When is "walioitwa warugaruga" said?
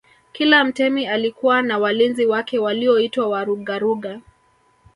2.59-4.21